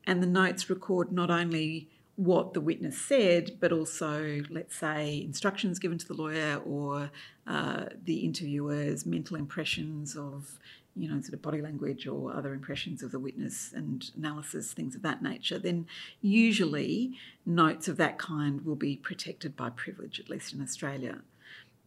and 0.07 0.23
the 0.23 0.27
notes 0.27 0.69
record 0.69 1.11
not 1.11 1.29
only 1.29 1.89
what 2.15 2.53
the 2.53 2.61
witness 2.61 2.97
said, 2.97 3.57
but 3.59 3.71
also, 3.71 4.41
let's 4.49 4.75
say, 4.75 5.21
instructions 5.25 5.79
given 5.79 5.97
to 5.97 6.07
the 6.07 6.13
lawyer 6.13 6.61
or 6.65 7.11
uh, 7.47 7.85
the 8.03 8.19
interviewer's 8.19 9.05
mental 9.05 9.35
impressions 9.35 10.15
of 10.15 10.59
you 10.95 11.09
know, 11.09 11.21
sort 11.21 11.33
of 11.33 11.41
body 11.41 11.61
language 11.61 12.05
or 12.07 12.33
other 12.33 12.53
impressions 12.53 13.01
of 13.01 13.11
the 13.11 13.19
witness 13.19 13.71
and 13.73 14.11
analysis, 14.17 14.73
things 14.73 14.95
of 14.95 15.01
that 15.01 15.21
nature, 15.21 15.57
then 15.57 15.87
usually 16.21 17.17
notes 17.45 17.87
of 17.87 17.97
that 17.97 18.17
kind 18.17 18.65
will 18.65 18.75
be 18.75 18.97
protected 18.97 19.55
by 19.55 19.69
privilege, 19.69 20.19
at 20.19 20.29
least 20.29 20.53
in 20.53 20.61
Australia. 20.61 21.19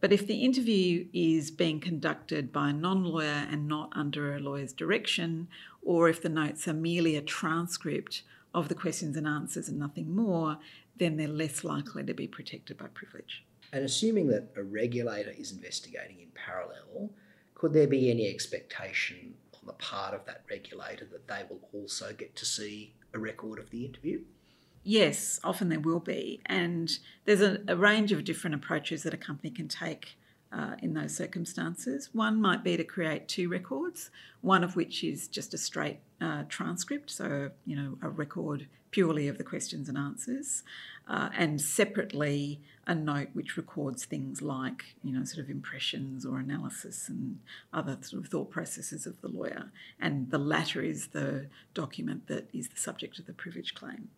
But 0.01 0.11
if 0.11 0.27
the 0.27 0.43
interview 0.43 1.07
is 1.13 1.51
being 1.51 1.79
conducted 1.79 2.51
by 2.51 2.69
a 2.69 2.73
non 2.73 3.03
lawyer 3.03 3.47
and 3.49 3.67
not 3.67 3.91
under 3.93 4.35
a 4.35 4.39
lawyer's 4.39 4.73
direction, 4.73 5.47
or 5.81 6.09
if 6.09 6.21
the 6.21 6.29
notes 6.29 6.67
are 6.67 6.73
merely 6.73 7.15
a 7.15 7.21
transcript 7.21 8.23
of 8.53 8.69
the 8.69 8.75
questions 8.75 9.17
and 9.17 9.27
answers 9.27 9.67
and 9.67 9.79
nothing 9.79 10.15
more, 10.15 10.57
then 10.97 11.17
they're 11.17 11.27
less 11.27 11.63
likely 11.63 12.03
to 12.03 12.13
be 12.13 12.27
protected 12.27 12.77
by 12.77 12.87
privilege. 12.87 13.43
And 13.73 13.83
assuming 13.83 14.27
that 14.27 14.51
a 14.55 14.63
regulator 14.63 15.33
is 15.37 15.51
investigating 15.51 16.21
in 16.21 16.27
parallel, 16.33 17.09
could 17.65 17.73
there 17.73 17.87
be 17.87 18.11
any 18.11 18.29
expectation 18.29 19.33
on 19.55 19.61
the 19.65 19.73
part 19.73 20.13
of 20.13 20.23
that 20.27 20.43
regulator 20.47 21.03
that 21.03 21.27
they 21.27 21.41
will 21.49 21.67
also 21.73 22.13
get 22.13 22.35
to 22.35 22.45
see 22.45 22.93
a 23.11 23.17
record 23.17 23.57
of 23.57 23.71
the 23.71 23.83
interview? 23.83 24.21
Yes, 24.83 25.39
often 25.43 25.69
there 25.69 25.79
will 25.79 25.99
be. 25.99 26.41
And 26.45 26.95
there's 27.25 27.41
a, 27.41 27.57
a 27.67 27.75
range 27.75 28.11
of 28.11 28.23
different 28.23 28.53
approaches 28.53 29.01
that 29.01 29.15
a 29.15 29.17
company 29.17 29.49
can 29.49 29.67
take 29.67 30.15
uh, 30.51 30.75
in 30.81 30.93
those 30.93 31.15
circumstances. 31.15 32.09
One 32.13 32.39
might 32.39 32.63
be 32.63 32.77
to 32.77 32.83
create 32.83 33.27
two 33.27 33.49
records, 33.49 34.09
one 34.41 34.63
of 34.63 34.75
which 34.75 35.03
is 35.03 35.27
just 35.27 35.53
a 35.53 35.57
straight 35.57 35.99
uh, 36.21 36.43
transcript, 36.47 37.11
so 37.11 37.51
you 37.65 37.75
know 37.75 37.97
a 38.01 38.09
record 38.09 38.67
purely 38.91 39.27
of 39.27 39.37
the 39.37 39.43
questions 39.43 39.89
and 39.89 39.97
answers, 39.97 40.63
uh, 41.09 41.29
and 41.37 41.59
separately 41.59 42.61
a 42.87 42.95
note 42.95 43.27
which 43.33 43.57
records 43.57 44.05
things 44.05 44.41
like 44.41 44.95
you 45.03 45.11
know 45.11 45.25
sort 45.25 45.43
of 45.43 45.49
impressions 45.49 46.25
or 46.25 46.39
analysis 46.39 47.09
and 47.09 47.39
other 47.73 47.97
sort 48.01 48.23
of 48.23 48.29
thought 48.29 48.49
processes 48.49 49.05
of 49.05 49.19
the 49.21 49.27
lawyer, 49.27 49.71
and 49.99 50.31
the 50.31 50.37
latter 50.37 50.81
is 50.81 51.07
the 51.07 51.47
document 51.73 52.27
that 52.27 52.47
is 52.53 52.69
the 52.69 52.79
subject 52.79 53.19
of 53.19 53.25
the 53.25 53.33
privilege 53.33 53.73
claim. 53.73 54.09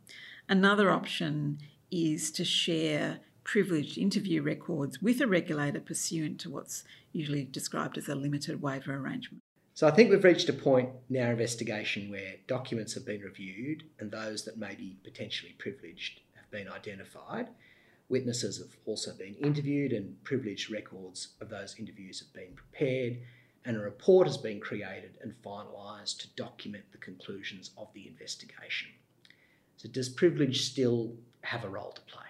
Another 0.48 0.92
option 0.92 1.60
is 1.90 2.32
to 2.32 2.46
share 2.46 3.20
privileged 3.48 3.98
interview 3.98 4.42
records 4.42 5.02
with 5.02 5.22
a 5.22 5.26
regulator 5.26 5.80
pursuant 5.80 6.38
to 6.38 6.50
what's 6.50 6.84
usually 7.14 7.46
described 7.46 7.98
as 7.98 8.10
a 8.10 8.14
limited 8.14 8.62
waiver 8.62 8.94
arrangement. 8.94 9.42
So 9.74 9.88
I 9.88 9.92
think 9.92 10.10
we've 10.10 10.24
reached 10.24 10.50
a 10.50 10.54
point 10.54 10.90
in 11.10 11.22
our 11.22 11.32
investigation 11.32 12.12
where 12.12 12.36
documents 12.48 12.94
have 12.96 13.06
been 13.06 13.22
reviewed 13.22 13.84
and 14.00 14.12
those 14.12 14.44
that 14.44 14.58
may 14.58 14.76
be 14.76 14.98
potentially 15.02 15.56
privileged 15.58 16.20
have 16.36 16.52
been 16.52 16.68
identified. 16.68 17.48
Witnesses 18.10 18.58
have 18.58 18.76
also 18.86 19.14
been 19.14 19.36
interviewed 19.36 19.94
and 19.94 20.22
privileged 20.26 20.70
records 20.70 21.30
of 21.40 21.50
those 21.50 21.76
interviews 21.80 22.20
have 22.20 22.34
been 22.34 22.54
prepared 22.54 23.20
and 23.64 23.78
a 23.78 23.80
report 23.80 24.28
has 24.28 24.38
been 24.38 24.60
created 24.60 25.18
and 25.22 25.34
finalised 25.42 26.20
to 26.20 26.28
document 26.36 26.84
the 26.92 26.98
conclusions 26.98 27.72
of 27.78 27.88
the 27.94 28.08
investigation. 28.08 28.90
So 29.78 29.88
does 29.88 30.10
privilege 30.10 30.66
still 30.66 31.14
have 31.42 31.64
a 31.64 31.70
role 31.70 31.92
to 31.92 32.02
play? 32.02 32.27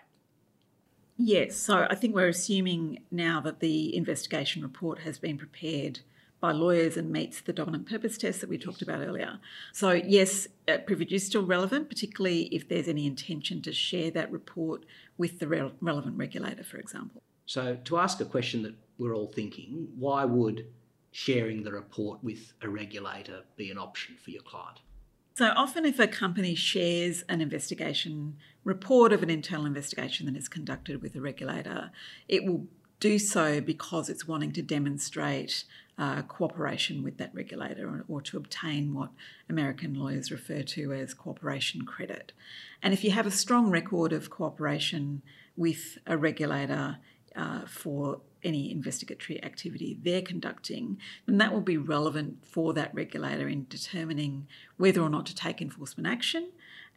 Yes, 1.18 1.56
so 1.56 1.88
I 1.90 1.96
think 1.96 2.14
we're 2.14 2.28
assuming 2.28 3.00
now 3.10 3.42
that 3.42 3.60
the 3.60 3.96
investigation 3.96 4.62
report 4.62 5.00
has 5.00 5.18
been 5.18 5.38
prepared 5.38 6.02
by 6.40 6.52
lawyers 6.52 6.98
and 6.98 7.12
meets 7.12 7.42
the 7.42 7.54
dominant 7.54 7.90
purpose 7.90 8.18
test 8.18 8.42
that 8.42 8.50
we 8.50 8.58
talked 8.60 8.84
about 8.84 9.02
earlier. 9.02 9.40
So, 9.74 9.92
yes, 9.92 10.48
uh, 10.68 10.78
privilege 10.86 11.12
is 11.12 11.26
still 11.26 11.44
relevant, 11.44 11.90
particularly 11.90 12.44
if 12.56 12.70
there's 12.70 12.88
any 12.88 13.08
intention 13.08 13.62
to 13.64 13.74
share 13.74 14.12
that 14.12 14.32
report 14.32 14.86
with 15.18 15.40
the 15.40 15.48
re- 15.48 15.72
relevant 15.82 16.18
regulator, 16.18 16.64
for 16.64 16.78
example. 16.78 17.24
So, 17.48 17.78
to 17.86 17.98
ask 17.98 18.22
a 18.22 18.26
question 18.26 18.62
that 18.64 18.76
we're 19.00 19.16
all 19.16 19.28
thinking, 19.28 19.88
why 19.98 20.26
would 20.26 20.68
sharing 21.12 21.64
the 21.64 21.72
report 21.72 22.24
with 22.24 22.54
a 22.62 22.70
regulator 22.70 23.42
be 23.56 23.72
an 23.72 23.80
option 23.80 24.16
for 24.24 24.30
your 24.30 24.44
client? 24.44 24.80
So 25.38 25.54
often, 25.56 25.86
if 25.86 26.00
a 26.00 26.08
company 26.08 26.56
shares 26.56 27.24
an 27.30 27.42
investigation 27.42 28.38
report 28.64 29.14
of 29.14 29.22
an 29.22 29.30
internal 29.30 29.68
investigation 29.68 30.26
that 30.26 30.36
is 30.36 30.48
conducted 30.48 31.00
with 31.00 31.16
a 31.16 31.22
regulator, 31.22 31.92
it 32.28 32.44
will 32.44 32.66
do 33.00 33.20
so 33.20 33.62
because 33.62 34.10
it's 34.10 34.28
wanting 34.28 34.52
to 34.54 34.64
demonstrate 34.64 35.64
uh, 36.00 36.24
cooperation 36.24 37.04
with 37.04 37.20
that 37.20 37.36
regulator 37.36 37.88
or, 37.88 38.06
or, 38.08 38.20
to 38.24 38.38
obtain 38.38 38.96
what 38.96 39.12
American 39.48 39.94
lawyers 39.94 40.32
refer 40.32 40.64
to 40.64 40.92
as 40.92 41.14
cooperation 41.14 41.84
credit. 41.84 42.32
And 42.82 42.92
if 42.92 43.04
you 43.04 43.12
have 43.12 43.28
a 43.28 43.32
strong 43.32 43.70
record 43.70 44.14
of 44.14 44.32
cooperation 44.32 45.22
with 45.56 46.00
a 46.08 46.18
regulator 46.18 46.98
uh, 47.38 47.62
for 47.68 48.22
any 48.44 48.72
investigatory 48.72 49.44
activity 49.44 49.98
they're 50.02 50.22
conducting, 50.22 50.98
then 51.26 51.38
that 51.38 51.54
will 51.54 51.62
be 51.62 51.78
relevant 51.78 52.46
for 52.46 52.74
that 52.74 52.94
regulator 52.94 53.48
in 53.48 53.66
determining 53.70 54.48
whether 54.78 55.02
or 55.02 55.10
not 55.10 55.26
to 55.26 55.36
take 55.36 55.62
enforcement 55.62 56.08
action. 56.08 56.50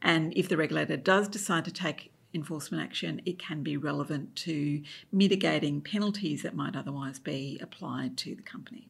And 0.02 0.32
if 0.37 0.49
the 0.49 0.56
regulator 0.56 0.97
does 0.97 1.28
decide 1.28 1.64
to 1.66 1.73
take 1.73 2.12
enforcement 2.32 2.82
action, 2.82 3.20
it 3.26 3.38
can 3.38 3.62
be 3.62 3.76
relevant 3.76 4.37
to 4.37 4.82
mitigating 5.12 5.80
penalties 5.80 6.42
that 6.42 6.54
might 6.54 6.76
otherwise 6.76 7.18
be 7.18 7.59
applied 7.62 8.16
to 8.18 8.35
the 8.35 8.42
company. 8.42 8.88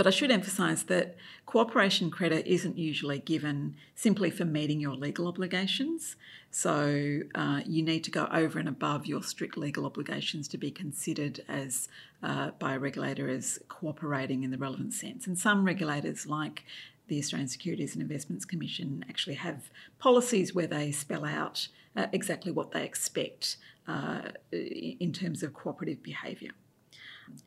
But 0.00 0.06
I 0.06 0.10
should 0.12 0.30
emphasise 0.30 0.82
that 0.84 1.14
cooperation 1.44 2.10
credit 2.10 2.46
isn't 2.46 2.78
usually 2.78 3.18
given 3.18 3.76
simply 3.94 4.30
for 4.30 4.46
meeting 4.46 4.80
your 4.80 4.94
legal 4.94 5.28
obligations. 5.28 6.16
So 6.50 7.20
uh, 7.34 7.60
you 7.66 7.82
need 7.82 8.02
to 8.04 8.10
go 8.10 8.26
over 8.32 8.58
and 8.58 8.66
above 8.66 9.04
your 9.04 9.22
strict 9.22 9.58
legal 9.58 9.84
obligations 9.84 10.48
to 10.48 10.56
be 10.56 10.70
considered 10.70 11.44
as 11.48 11.90
uh, 12.22 12.52
by 12.58 12.76
a 12.76 12.78
regulator 12.78 13.28
as 13.28 13.58
cooperating 13.68 14.42
in 14.42 14.50
the 14.50 14.56
relevant 14.56 14.94
sense. 14.94 15.26
And 15.26 15.38
some 15.38 15.66
regulators, 15.66 16.26
like 16.26 16.64
the 17.08 17.18
Australian 17.18 17.48
Securities 17.48 17.92
and 17.92 18.00
Investments 18.00 18.46
Commission, 18.46 19.04
actually 19.06 19.36
have 19.36 19.68
policies 19.98 20.54
where 20.54 20.66
they 20.66 20.92
spell 20.92 21.26
out 21.26 21.68
uh, 21.94 22.06
exactly 22.10 22.52
what 22.52 22.72
they 22.72 22.84
expect 22.84 23.58
uh, 23.86 24.30
in 24.50 25.12
terms 25.12 25.42
of 25.42 25.52
cooperative 25.52 26.02
behaviour. 26.02 26.52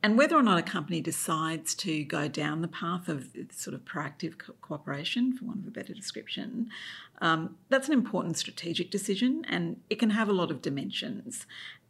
And 0.01 0.17
whether 0.17 0.35
or 0.35 0.43
not 0.43 0.57
a 0.57 0.63
company 0.63 1.01
decides 1.01 1.73
to 1.75 2.03
go 2.03 2.27
down 2.27 2.61
the 2.61 2.67
path 2.67 3.07
of 3.07 3.29
sort 3.51 3.73
of 3.73 3.85
proactive 3.85 4.37
co- 4.37 4.53
cooperation, 4.61 5.33
for 5.33 5.45
want 5.45 5.59
of 5.59 5.67
a 5.67 5.71
better 5.71 5.93
description, 5.93 6.69
um, 7.21 7.55
that's 7.69 7.87
an 7.87 7.93
important 7.93 8.37
strategic 8.37 8.91
decision 8.91 9.45
and 9.47 9.79
it 9.89 9.99
can 9.99 10.09
have 10.09 10.27
a 10.27 10.33
lot 10.33 10.51
of 10.51 10.61
dimensions. 10.61 11.45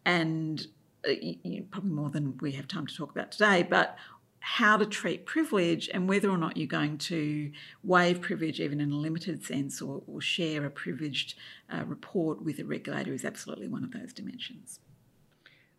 And 0.05 0.67
uh, 1.07 1.11
you, 1.11 1.63
probably 1.71 1.91
more 1.91 2.09
than 2.09 2.37
we 2.39 2.51
have 2.51 2.67
time 2.67 2.85
to 2.87 2.95
talk 2.95 3.11
about 3.11 3.31
today, 3.31 3.63
but 3.63 3.97
how 4.39 4.75
to 4.75 4.85
treat 4.85 5.25
privilege 5.25 5.89
and 5.93 6.07
whether 6.09 6.29
or 6.29 6.37
not 6.37 6.57
you're 6.57 6.67
going 6.67 6.97
to 6.97 7.49
waive 7.83 8.19
privilege, 8.19 8.59
even 8.59 8.81
in 8.81 8.91
a 8.91 8.95
limited 8.95 9.43
sense, 9.43 9.81
or, 9.81 10.03
or 10.05 10.19
share 10.19 10.65
a 10.65 10.69
privileged 10.69 11.35
uh, 11.71 11.83
report 11.85 12.43
with 12.43 12.59
a 12.59 12.65
regulator 12.65 13.13
is 13.13 13.23
absolutely 13.23 13.69
one 13.69 13.85
of 13.85 13.91
those 13.91 14.11
dimensions. 14.11 14.81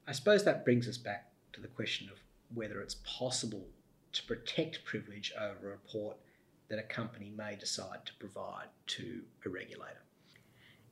I 0.08 0.12
suppose 0.12 0.44
that 0.44 0.64
brings 0.64 0.88
us 0.88 0.96
back 0.96 1.33
to 1.54 1.60
the 1.60 1.68
question 1.68 2.08
of 2.10 2.18
whether 2.54 2.80
it's 2.80 2.96
possible 3.04 3.66
to 4.12 4.22
protect 4.24 4.84
privilege 4.84 5.32
over 5.40 5.68
a 5.68 5.70
report 5.70 6.16
that 6.68 6.78
a 6.78 6.82
company 6.82 7.32
may 7.36 7.56
decide 7.56 8.04
to 8.06 8.14
provide 8.14 8.66
to 8.86 9.22
a 9.44 9.48
regulator. 9.48 10.03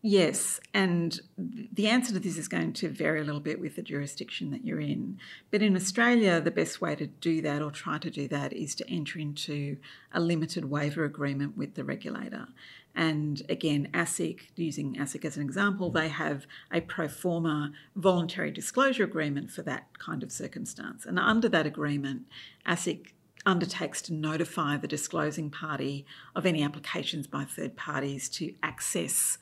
Yes, 0.04 0.58
and 0.74 1.20
the 1.38 1.86
answer 1.86 2.12
to 2.12 2.18
this 2.18 2.36
is 2.36 2.48
going 2.48 2.72
to 2.72 2.88
vary 2.88 3.20
a 3.20 3.24
little 3.24 3.40
bit 3.40 3.60
with 3.60 3.76
the 3.76 3.82
jurisdiction 3.82 4.50
that 4.50 4.64
you're 4.64 4.80
in. 4.80 5.18
But 5.52 5.62
in 5.62 5.76
Australia, 5.76 6.40
the 6.40 6.50
best 6.50 6.80
way 6.80 6.96
to 6.96 7.06
do 7.06 7.40
that 7.42 7.62
or 7.62 7.70
try 7.70 7.98
to 7.98 8.10
do 8.10 8.26
that 8.26 8.52
is 8.52 8.74
to 8.76 8.90
enter 8.90 9.20
into 9.20 9.76
a 10.12 10.18
limited 10.18 10.64
waiver 10.64 11.04
agreement 11.04 11.56
with 11.56 11.76
the 11.76 11.84
regulator. 11.84 12.48
And 12.96 13.42
again, 13.48 13.90
ASIC, 13.94 14.40
using 14.56 14.96
ASIC 14.96 15.24
as 15.24 15.36
an 15.36 15.44
example, 15.44 15.88
they 15.88 16.08
have 16.08 16.48
a 16.72 16.80
pro 16.80 17.06
forma 17.06 17.70
voluntary 17.94 18.50
disclosure 18.50 19.04
agreement 19.04 19.52
for 19.52 19.62
that 19.62 19.96
kind 20.00 20.24
of 20.24 20.32
circumstance. 20.32 21.06
And 21.06 21.16
under 21.16 21.48
that 21.50 21.64
agreement, 21.64 22.22
ASIC 22.66 23.12
undertakes 23.46 24.02
to 24.02 24.12
notify 24.12 24.76
the 24.76 24.88
disclosing 24.88 25.48
party 25.48 26.06
of 26.34 26.44
any 26.44 26.62
applications 26.62 27.28
by 27.28 27.44
third 27.44 27.76
parties 27.76 28.28
to 28.28 28.54
access 28.62 29.38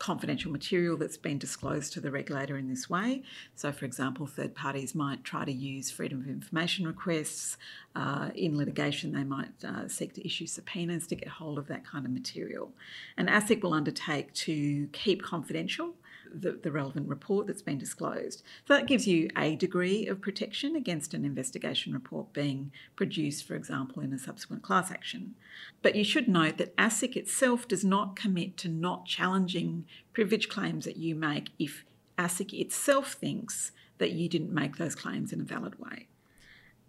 confidential 0.00 0.50
material 0.50 0.96
that's 0.96 1.18
been 1.18 1.38
disclosed 1.38 1.92
to 1.92 2.00
the 2.00 2.10
regulator 2.10 2.56
in 2.56 2.68
this 2.68 2.90
way. 2.90 3.22
So, 3.54 3.70
for 3.70 3.84
example, 3.84 4.26
third 4.26 4.54
parties 4.54 4.94
might 4.94 5.22
try 5.22 5.44
to 5.44 5.52
use 5.52 5.90
freedom 5.90 6.20
of 6.20 6.26
information 6.26 6.86
requests. 6.86 7.56
Uh, 7.94 8.30
in 8.34 8.56
litigation, 8.56 9.12
they 9.12 9.24
might 9.24 9.52
uh, 9.64 9.86
seek 9.86 10.14
to 10.14 10.26
issue 10.26 10.46
subpoenas 10.46 11.06
to 11.08 11.14
get 11.14 11.28
hold 11.28 11.58
of 11.58 11.68
that 11.68 11.84
kind 11.84 12.06
of 12.06 12.12
material. 12.12 12.72
And 13.16 13.28
ASIC 13.28 13.62
will 13.62 13.74
undertake 13.74 14.32
to 14.34 14.88
keep 14.92 15.22
confidential 15.22 15.94
the, 16.32 16.52
the 16.52 16.72
relevant 16.72 17.08
report 17.08 17.46
that's 17.46 17.62
been 17.62 17.78
disclosed. 17.78 18.42
So 18.66 18.74
that 18.74 18.86
gives 18.86 19.06
you 19.06 19.28
a 19.36 19.56
degree 19.56 20.06
of 20.06 20.20
protection 20.20 20.76
against 20.76 21.14
an 21.14 21.24
investigation 21.24 21.92
report 21.92 22.32
being 22.32 22.72
produced, 22.96 23.46
for 23.46 23.54
example, 23.54 24.02
in 24.02 24.12
a 24.12 24.18
subsequent 24.18 24.62
class 24.62 24.90
action. 24.90 25.34
But 25.82 25.94
you 25.94 26.04
should 26.04 26.28
note 26.28 26.58
that 26.58 26.76
ASIC 26.76 27.16
itself 27.16 27.66
does 27.68 27.84
not 27.84 28.16
commit 28.16 28.56
to 28.58 28.68
not 28.68 29.06
challenging 29.06 29.84
privilege 30.12 30.48
claims 30.48 30.84
that 30.84 30.96
you 30.96 31.14
make 31.14 31.50
if 31.58 31.84
ASIC 32.18 32.52
itself 32.52 33.12
thinks 33.12 33.72
that 33.98 34.12
you 34.12 34.28
didn't 34.28 34.52
make 34.52 34.76
those 34.76 34.94
claims 34.94 35.32
in 35.32 35.40
a 35.40 35.44
valid 35.44 35.78
way. 35.78 36.08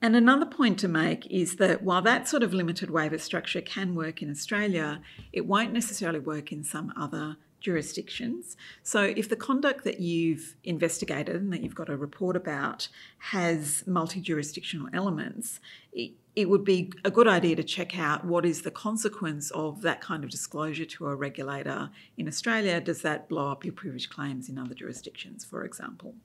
And 0.01 0.15
another 0.15 0.48
point 0.48 0.79
to 0.79 0.88
make 0.88 1.27
is 1.27 1.57
that 1.57 1.83
while 1.83 2.01
that 2.01 2.27
sort 2.27 2.41
of 2.41 2.53
limited 2.53 2.89
waiver 2.89 3.19
structure 3.19 3.62
can 3.62 3.93
work 3.93 4.24
in 4.24 4.31
Australia, 4.31 5.01
it 5.31 5.45
won't 5.45 5.74
necessarily 5.74 6.19
work 6.19 6.51
in 6.51 6.63
some 6.63 6.91
other 6.98 7.38
jurisdictions. 7.62 8.58
So, 8.84 9.13
if 9.15 9.30
the 9.30 9.36
conduct 9.36 9.84
that 9.86 10.00
you've 10.00 10.56
investigated 10.63 11.36
and 11.36 11.53
that 11.53 11.62
you've 11.62 11.75
got 11.75 11.89
a 11.89 11.96
report 11.96 12.36
about 12.36 12.89
has 13.20 13.84
multi 13.88 14.20
jurisdictional 14.20 14.89
elements, 14.94 15.60
it, 15.94 16.12
it, 16.36 16.50
would 16.50 16.65
be 16.65 16.91
a 17.06 17.12
good 17.12 17.27
idea 17.27 17.56
to 17.56 17.63
check 17.63 17.98
out 17.98 18.25
what 18.25 18.46
is 18.46 18.63
the 18.63 18.72
consequence 18.72 19.51
of 19.51 19.82
that 19.82 20.01
kind 20.01 20.24
of 20.24 20.30
disclosure 20.30 20.86
to 20.86 21.08
a 21.08 21.15
regulator 21.15 21.89
in 22.18 22.27
Australia. 22.27 22.82
Does 22.82 23.01
that 23.03 23.30
blow 23.30 23.51
up 23.51 23.63
your 23.63 23.74
privilege 23.74 24.10
claims 24.10 24.50
in 24.50 24.58
other 24.58 24.74
jurisdictions, 24.74 25.46
for 25.46 25.63
example? 25.63 26.15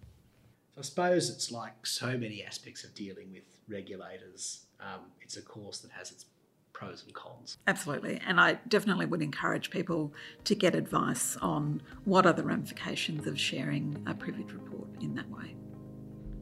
I 0.79 0.83
suppose 0.83 1.31
it's 1.31 1.51
like 1.51 1.87
so 1.87 2.19
many 2.19 2.45
aspects 2.45 2.85
of 2.85 2.95
dealing 2.95 3.33
with 3.33 3.45
regulators. 3.69 4.67
Um, 4.79 5.01
it's 5.23 5.37
a 5.37 5.43
course 5.43 5.79
that 5.79 5.91
has 5.93 6.11
its 6.11 6.27
pros 6.77 7.05
and 7.05 7.15
cons. 7.15 7.57
Absolutely. 7.67 8.21
And 8.27 8.39
I 8.39 8.59
definitely 8.69 9.07
would 9.07 9.23
encourage 9.23 9.71
people 9.71 10.13
to 10.45 10.55
get 10.55 10.75
advice 10.75 11.37
on 11.39 11.81
what 12.05 12.27
are 12.27 12.35
the 12.35 12.43
ramifications 12.43 13.27
of 13.27 13.41
sharing 13.41 14.05
a 14.07 14.13
privilege 14.13 14.53
report 14.53 14.89
in 15.01 15.15
that 15.15 15.29
way. 15.31 15.57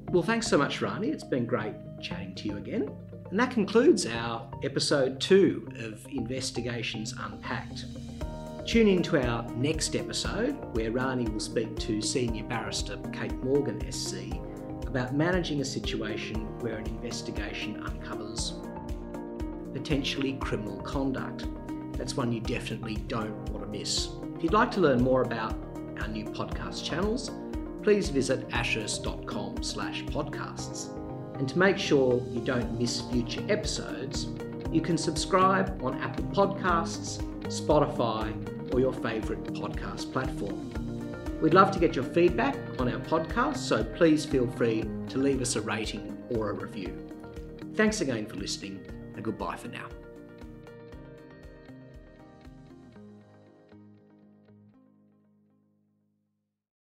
Well, 0.08 0.24
thanks 0.24 0.48
so 0.48 0.58
much, 0.58 0.82
Rani. 0.82 1.08
It's 1.08 1.22
been 1.22 1.46
great 1.46 1.74
chatting 2.02 2.34
to 2.34 2.48
you 2.48 2.56
again. 2.56 2.90
And 3.30 3.38
that 3.38 3.52
concludes 3.52 4.06
our 4.06 4.50
episode 4.64 5.20
two 5.20 5.68
of 5.78 6.04
Investigations 6.10 7.14
Unpacked. 7.16 7.84
Tune 8.66 8.88
in 8.88 9.04
to 9.04 9.24
our 9.24 9.48
next 9.52 9.94
episode 9.94 10.56
where 10.74 10.90
Rani 10.90 11.28
will 11.28 11.38
speak 11.38 11.78
to 11.78 12.02
Senior 12.02 12.44
Barrister 12.44 12.96
Kate 13.12 13.34
Morgan 13.44 13.80
SC 13.92 14.32
about 14.88 15.14
managing 15.14 15.60
a 15.60 15.64
situation 15.64 16.58
where 16.58 16.78
an 16.78 16.86
investigation 16.86 17.80
uncovers 17.84 18.54
potentially 19.74 20.34
criminal 20.34 20.80
conduct. 20.80 21.46
That's 21.98 22.16
one 22.16 22.32
you 22.32 22.40
definitely 22.40 22.96
don't 23.08 23.34
want 23.50 23.64
to 23.64 23.70
miss. 23.70 24.08
If 24.36 24.42
you'd 24.42 24.52
like 24.52 24.70
to 24.72 24.80
learn 24.80 25.02
more 25.02 25.22
about 25.22 25.54
our 26.00 26.08
new 26.08 26.24
podcast 26.24 26.84
channels, 26.84 27.30
please 27.82 28.08
visit 28.08 28.48
ashurst.com 28.50 29.62
slash 29.62 30.04
podcasts. 30.04 30.88
And 31.38 31.48
to 31.48 31.58
make 31.58 31.76
sure 31.76 32.22
you 32.30 32.40
don't 32.40 32.78
miss 32.78 33.02
future 33.02 33.44
episodes, 33.48 34.28
you 34.72 34.80
can 34.80 34.96
subscribe 34.96 35.82
on 35.84 36.00
Apple 36.00 36.24
Podcasts, 36.26 37.22
Spotify, 37.44 38.32
or 38.72 38.80
your 38.80 38.92
favourite 38.92 39.44
podcast 39.44 40.12
platform. 40.12 40.70
We'd 41.40 41.52
love 41.52 41.70
to 41.72 41.78
get 41.78 41.94
your 41.94 42.04
feedback 42.04 42.56
on 42.78 42.90
our 42.90 43.00
podcast, 43.00 43.58
so 43.58 43.84
please 43.84 44.24
feel 44.24 44.46
free 44.52 44.84
to 45.08 45.18
leave 45.18 45.42
us 45.42 45.56
a 45.56 45.60
rating 45.60 46.16
or 46.30 46.50
a 46.50 46.54
review. 46.54 46.96
Thanks 47.74 48.00
again 48.00 48.24
for 48.26 48.36
listening, 48.36 48.80
goodbye 49.20 49.56
for 49.56 49.68
now. 49.68 49.88